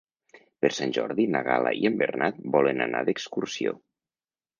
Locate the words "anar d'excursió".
2.87-3.75